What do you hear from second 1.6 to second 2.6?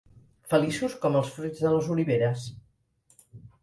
de les oliveres.